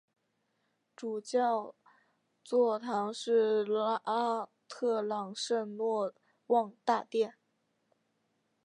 [0.95, 1.75] 主教
[2.43, 6.11] 座堂是拉特朗圣若
[6.47, 7.35] 望大殿。